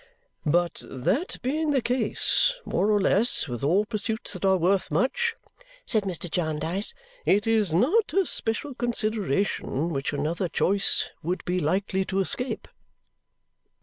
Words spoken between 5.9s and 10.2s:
Mr. Jarndyce, "it is not a special consideration which